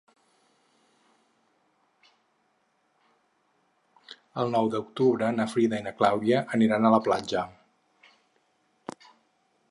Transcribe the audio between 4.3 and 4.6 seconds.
El